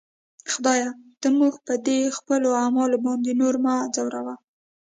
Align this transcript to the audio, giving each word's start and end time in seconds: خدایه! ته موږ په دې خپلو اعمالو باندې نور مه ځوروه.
خدایه! 0.51 0.89
ته 1.21 1.27
موږ 1.37 1.53
په 1.65 1.73
دې 1.85 1.99
خپلو 2.17 2.49
اعمالو 2.63 2.97
باندې 3.05 3.31
نور 3.41 3.55
مه 3.63 3.75
ځوروه. 3.95 4.35